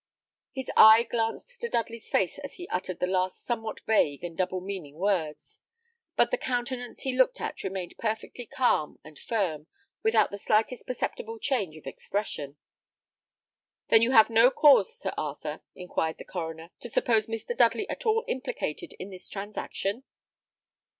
His 0.51 0.71
eye 0.75 1.03
glanced 1.03 1.61
to 1.61 1.69
Dudley's 1.69 2.09
face 2.09 2.39
as 2.39 2.55
he 2.55 2.67
uttered 2.69 2.99
the 2.99 3.05
last 3.05 3.43
somewhat 3.45 3.81
vague 3.81 4.23
and 4.23 4.35
double 4.35 4.59
meaning 4.59 4.95
words; 4.95 5.59
but 6.15 6.31
the 6.31 6.39
countenance 6.39 7.01
he 7.01 7.15
looked 7.15 7.39
at 7.39 7.63
remained 7.63 7.93
perfectly 7.99 8.47
calm 8.47 8.97
and 9.03 9.19
firm, 9.19 9.67
without 10.01 10.31
the 10.31 10.39
slightest 10.39 10.87
perceptible 10.87 11.37
change 11.37 11.77
of 11.77 11.85
expression. 11.85 12.57
"Then 13.89 14.01
you 14.01 14.09
have 14.09 14.31
no 14.31 14.49
cause, 14.49 14.91
Sir 14.91 15.13
Arthur," 15.19 15.61
inquired 15.75 16.17
the 16.17 16.25
coroner, 16.25 16.71
"to 16.79 16.89
suppose 16.89 17.27
Mr. 17.27 17.55
Dudley 17.55 17.87
at 17.87 18.03
all 18.07 18.25
implicated 18.27 18.93
in 18.93 19.11
this 19.11 19.29
transaction?" 19.29 20.03